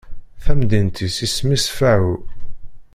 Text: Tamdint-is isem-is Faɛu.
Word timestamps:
Tamdint-is 0.43 1.17
isem-is 1.27 1.65
Faɛu. 1.77 2.13